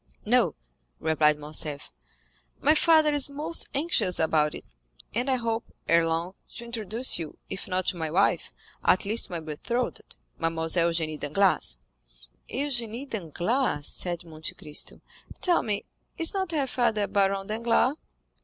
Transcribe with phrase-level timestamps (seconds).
[0.25, 0.55] "No,"
[0.99, 1.91] replied Morcerf,
[2.59, 4.63] "my father is most anxious about it;
[5.13, 8.51] and I hope, ere long, to introduce you, if not to my wife,
[8.83, 11.77] at least to my betrothed—Mademoiselle Eugénie Danglars."
[12.49, 15.01] "Eugénie Danglars," said Monte Cristo;
[15.39, 15.85] "tell me,
[16.17, 17.95] is not her father Baron Danglars?"